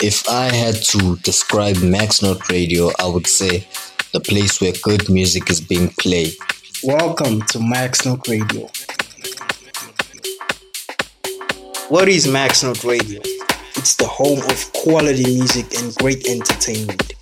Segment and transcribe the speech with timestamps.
[0.00, 3.66] If I had to describe Max Note Radio, I would say
[4.12, 6.34] the place where good music is being played.
[6.84, 8.70] Welcome to Max Note Radio.
[11.88, 13.20] What is Max Note Radio?
[13.74, 17.14] It's the home of quality music and great entertainment.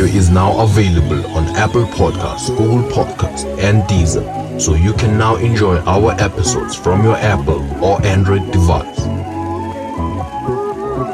[0.00, 4.24] Radio is now available on Apple Podcasts, Google Podcasts, and Deezer,
[4.58, 8.98] so you can now enjoy our episodes from your Apple or Android device.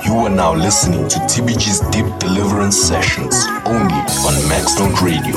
[0.07, 3.35] You are now listening to TBG's Deep Deliverance Sessions
[3.65, 5.35] only on Maxnote Radio.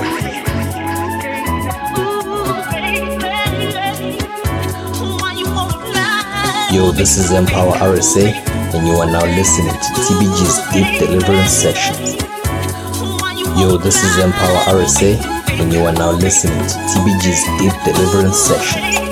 [6.71, 8.31] Yo, this is Empower RSA,
[8.75, 12.28] and you are now listening to TBG's Deep Deliverance Sessions.
[13.59, 15.21] Yo, this is Empower RSA,
[15.59, 19.08] and you are now listening to TBG's Deep Deliverance Sessions.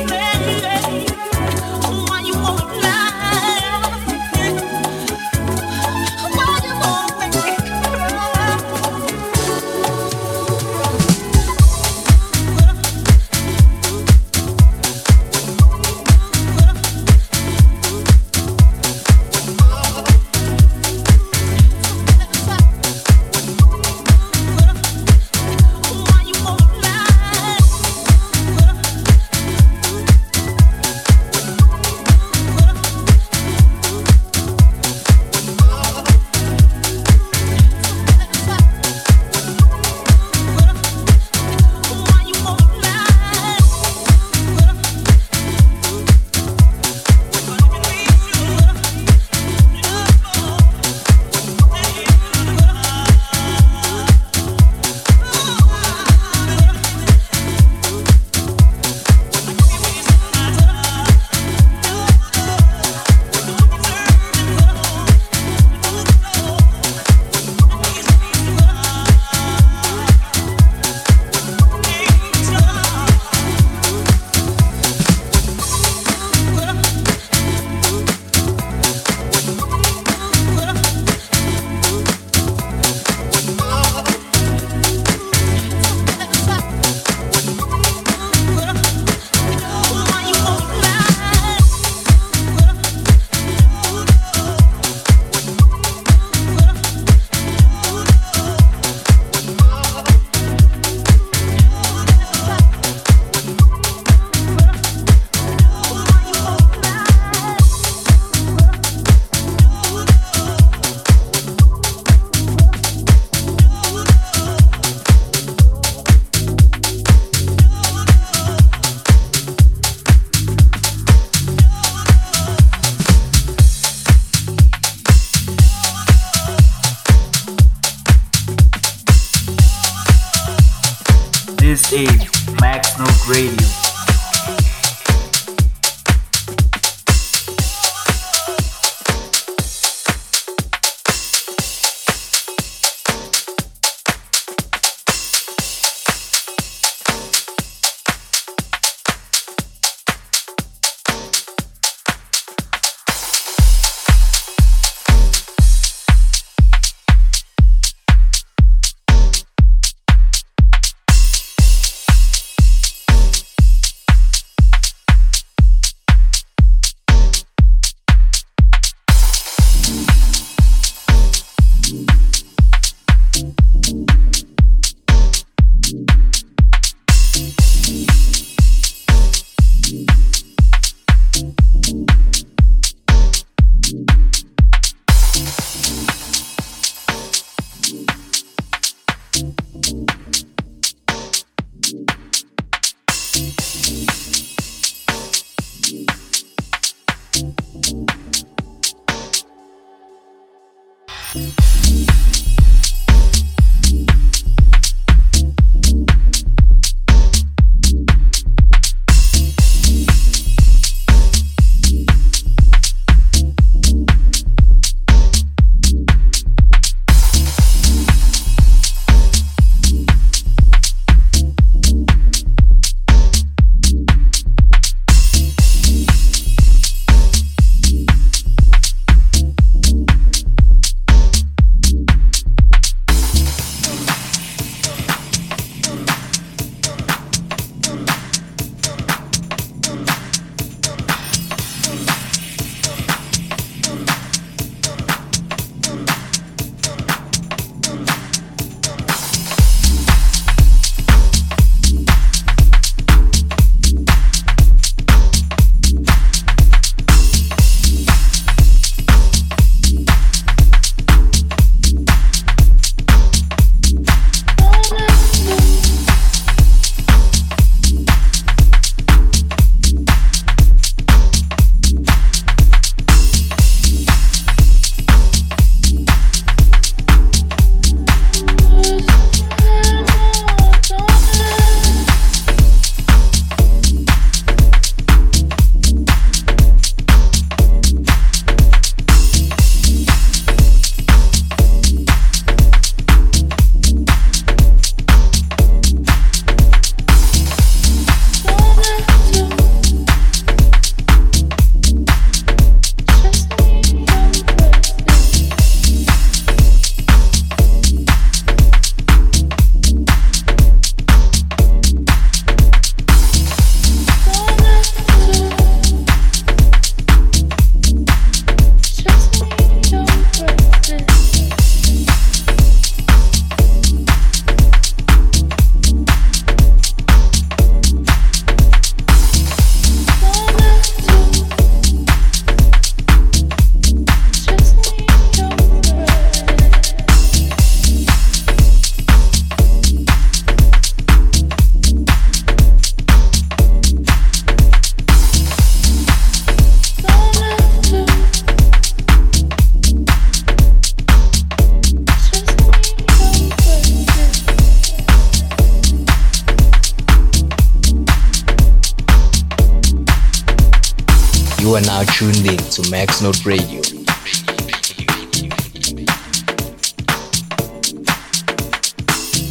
[363.20, 363.82] Max Note Radio.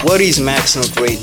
[0.04, 1.15] What is Max Note Radio?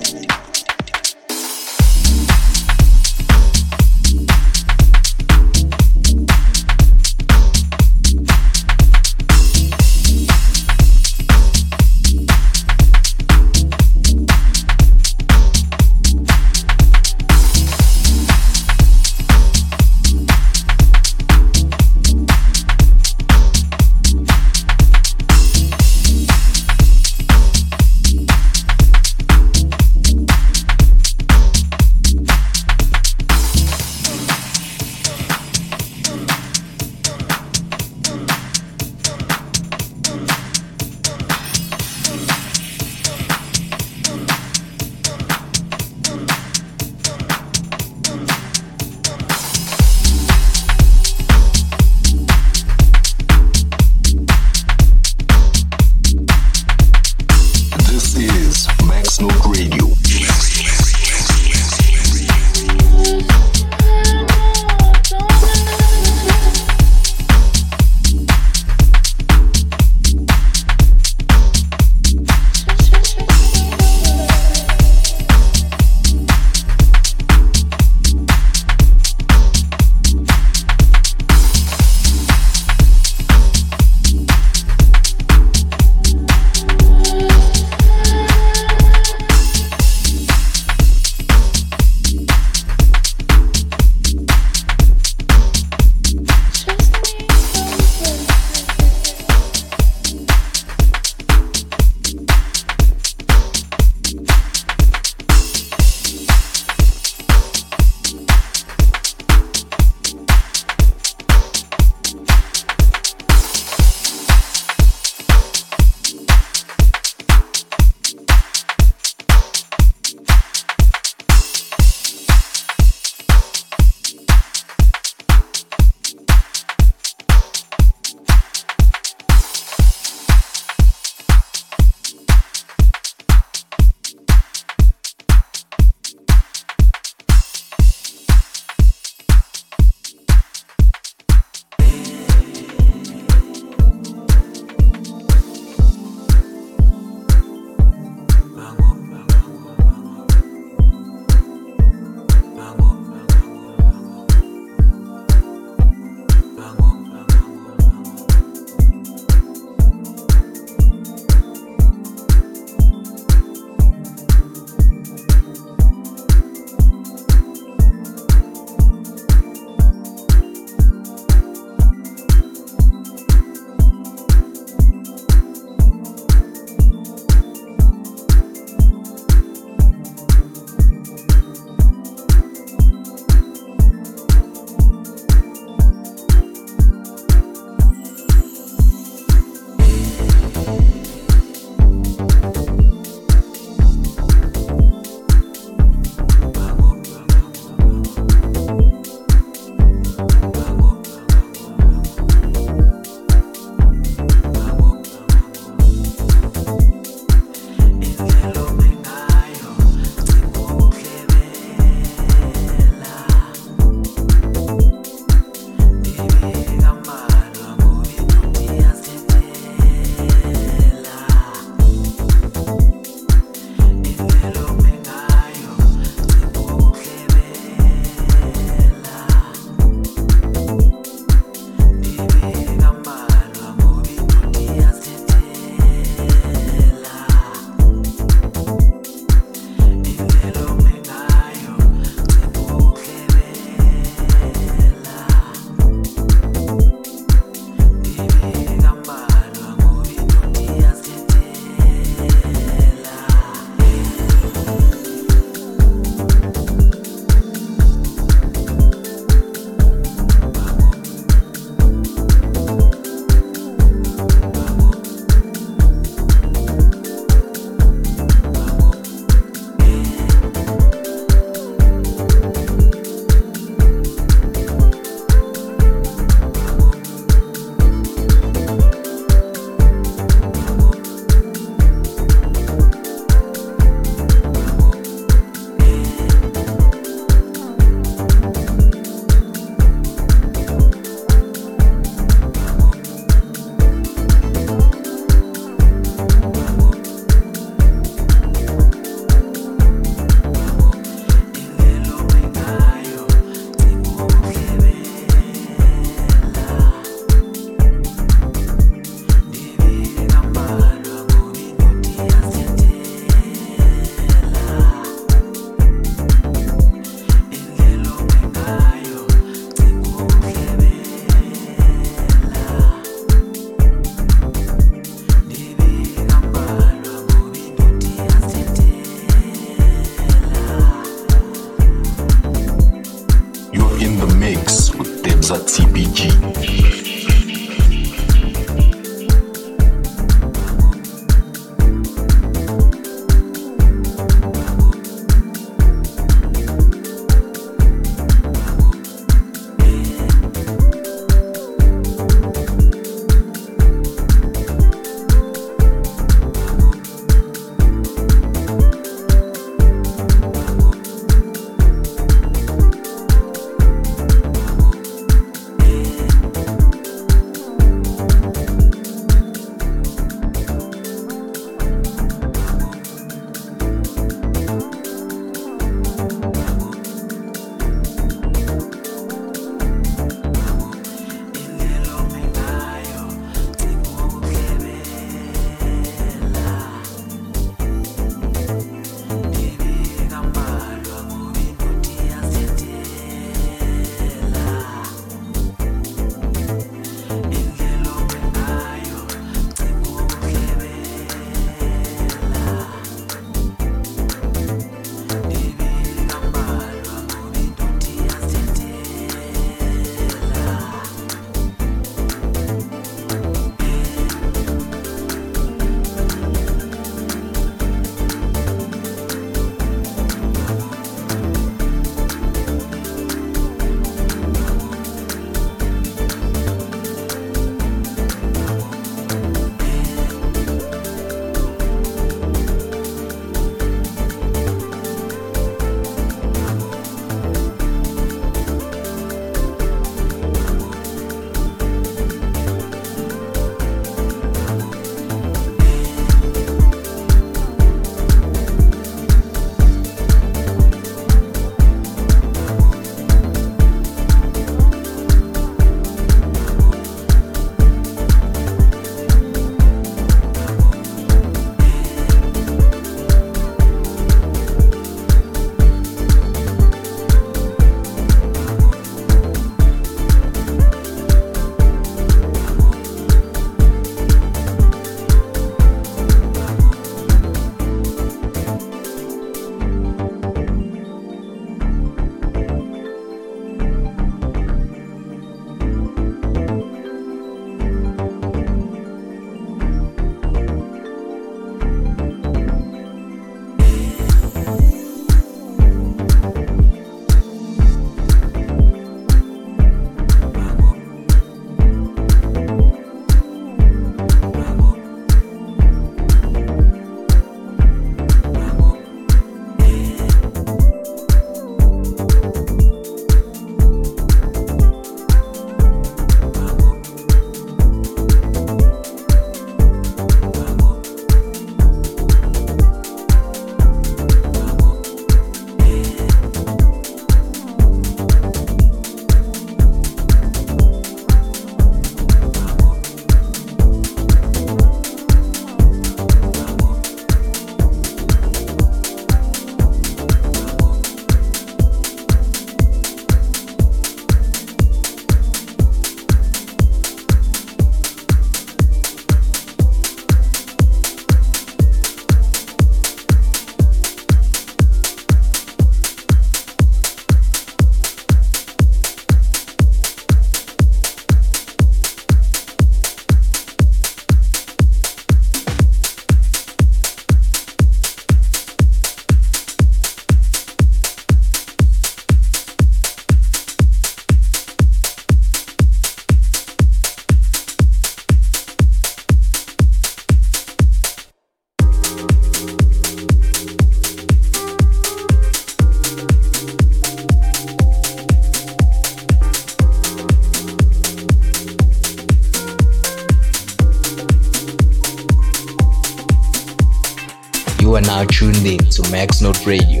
[599.20, 600.00] Max Note Radio.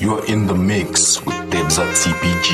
[0.00, 2.48] You're in the mix with Debza TPG.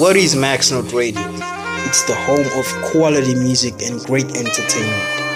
[0.00, 1.22] What is Max Note Radio?
[1.86, 5.29] It's the home of quality music and great entertainment.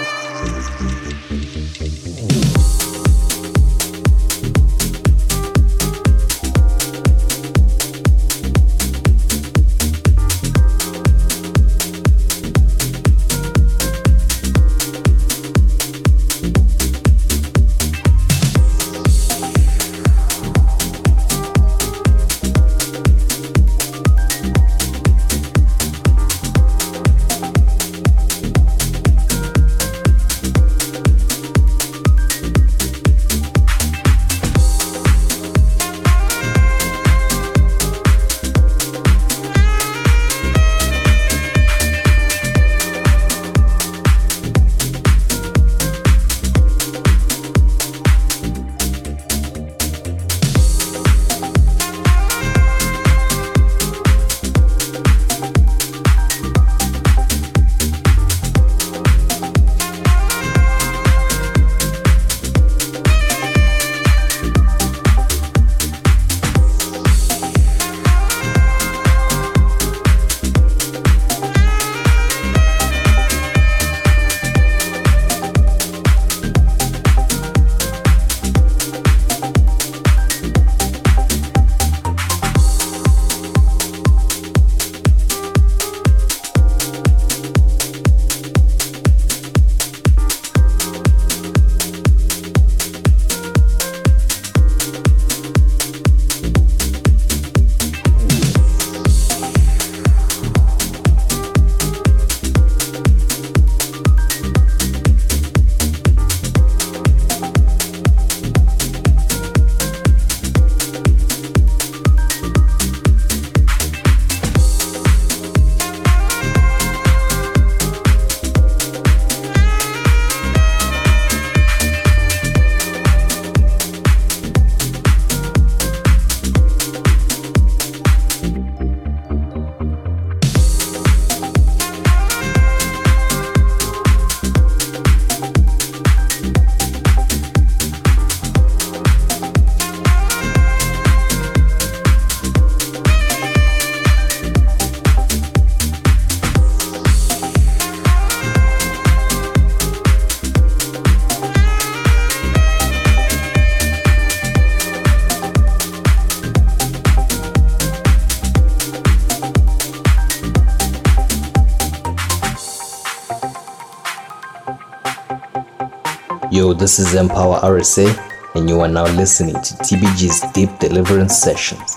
[166.84, 168.14] This is Empower RSA,
[168.56, 171.93] and you are now listening to TBG's Deep Deliverance Sessions.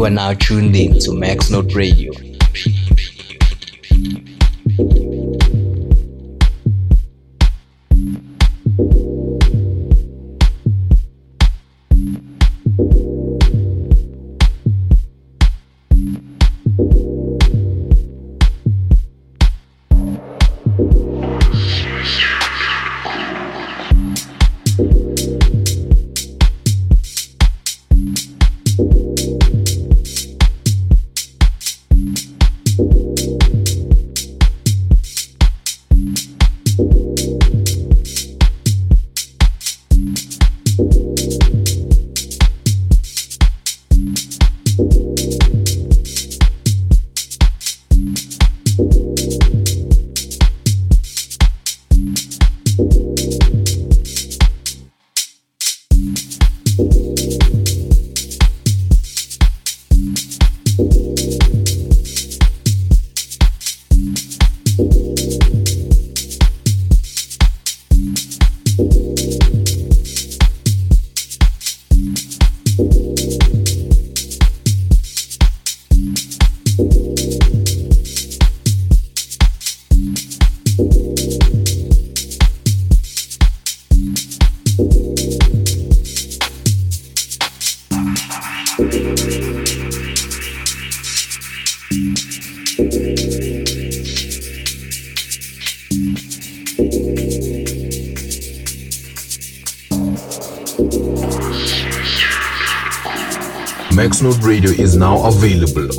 [0.00, 2.29] You are now tuned in to Max Note Radio.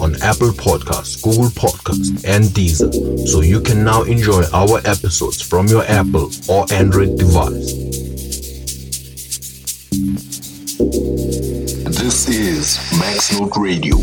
[0.01, 2.91] On Apple Podcasts, Google Podcasts, and Deezer,
[3.27, 7.73] so you can now enjoy our episodes from your Apple or Android device.
[12.01, 13.97] This is Maxnote Radio.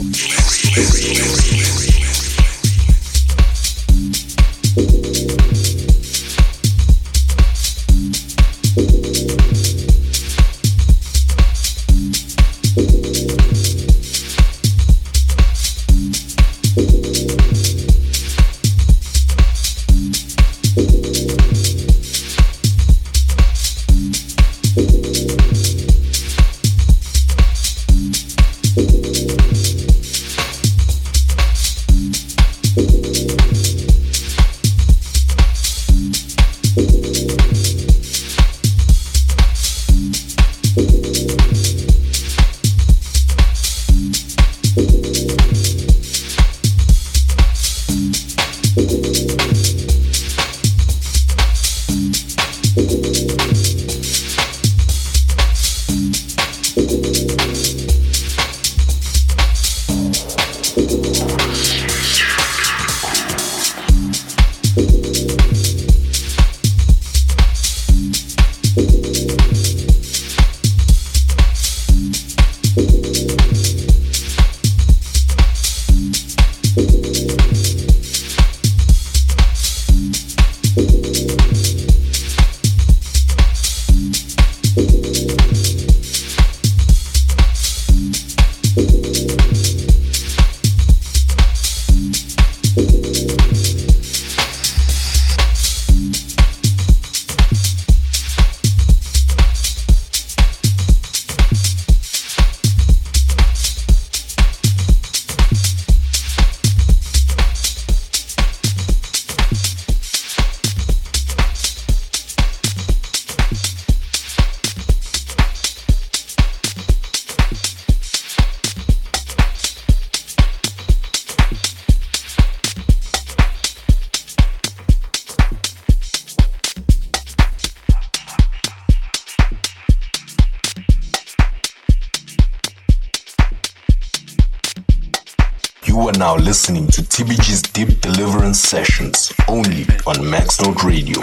[136.28, 141.22] Now listening to TBG's Deep Deliverance Sessions only on Maxnote Radio.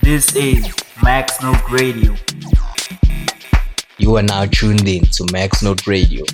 [0.00, 0.66] This is
[0.96, 2.16] Maxnote Radio.
[3.98, 6.24] You are now tuned in to Maxnote Radio.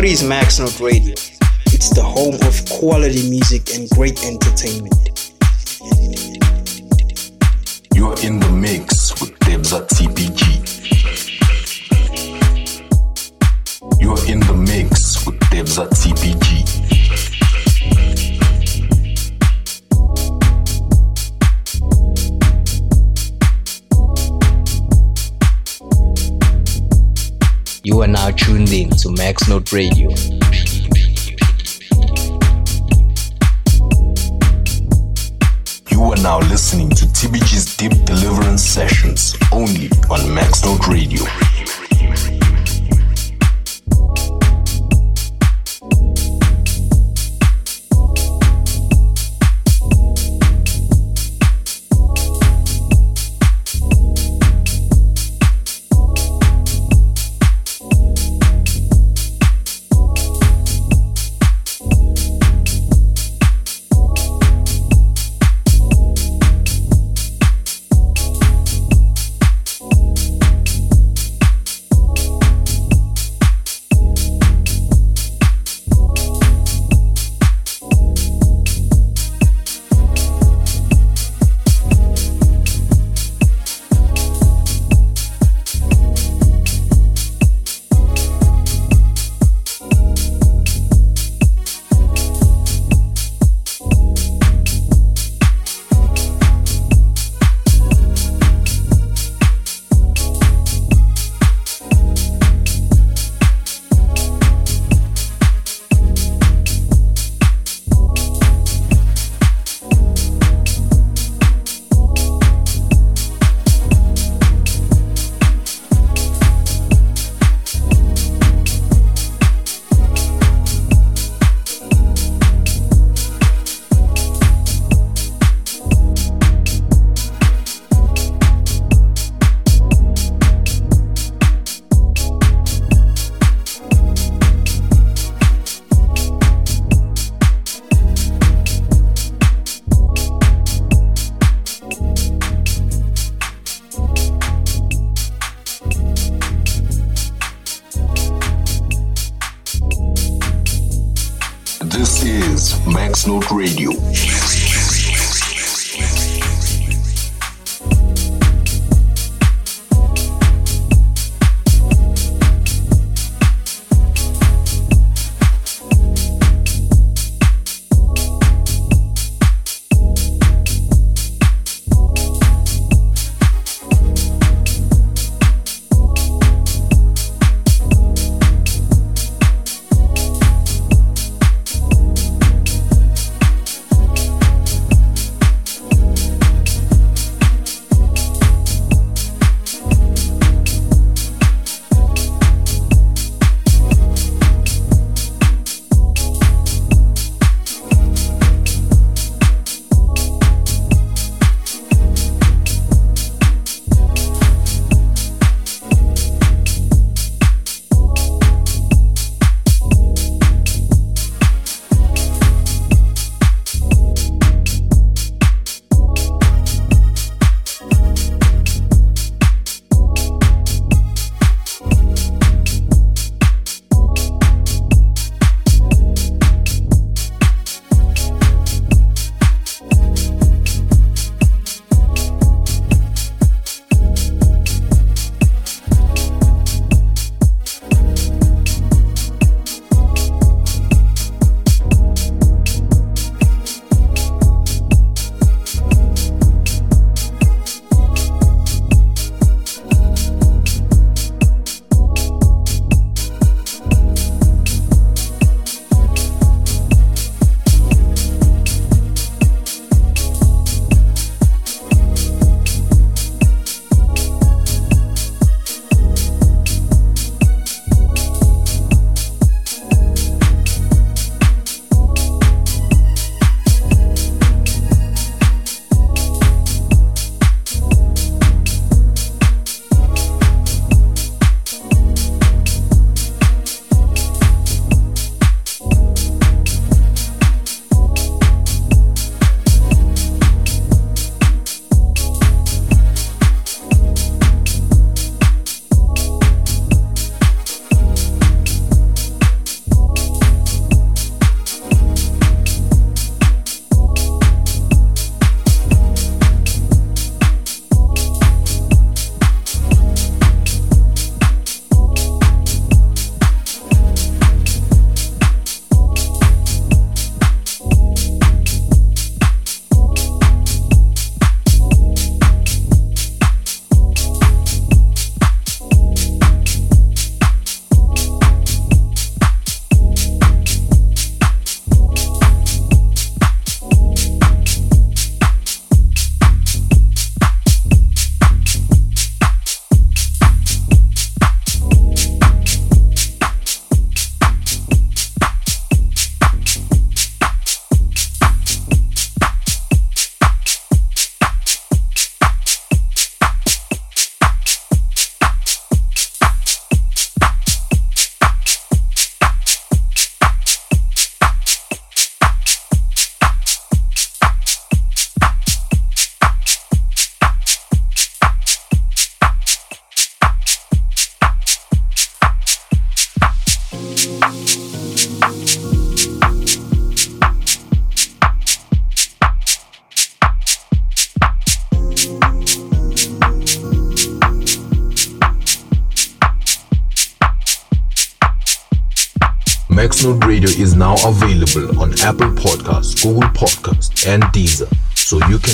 [0.00, 1.12] What is Max Note Radio?
[1.66, 5.09] It's the home of quality music and great entertainment.
[29.30, 30.29] X Note Radio.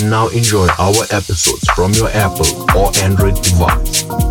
[0.09, 4.26] Now enjoy our episodes from your Apple or Android device.